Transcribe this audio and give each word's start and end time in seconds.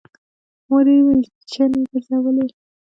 مور 0.67 0.85
يې 0.93 0.97
مېچنې 1.07 1.79
ګرځولې 1.91 2.45